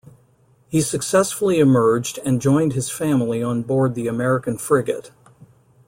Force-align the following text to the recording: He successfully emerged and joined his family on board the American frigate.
He 0.67 0.81
successfully 0.81 1.59
emerged 1.59 2.17
and 2.25 2.41
joined 2.41 2.73
his 2.73 2.89
family 2.89 3.43
on 3.43 3.61
board 3.61 3.93
the 3.93 4.07
American 4.07 4.57
frigate. 4.57 5.11